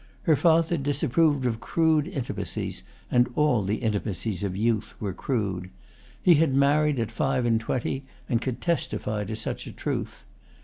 [0.23, 5.69] Her father disapproved of crude intimacies, and all the intimacies of youth were crude.
[6.19, 10.25] He had married at five and twenty and could testify to such a truth.